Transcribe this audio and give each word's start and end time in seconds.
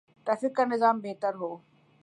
Traffic 0.27 0.55
کا 0.55 0.63
نظام 0.65 0.95
بہتر 0.99 1.33
ہو۔ 1.35 1.51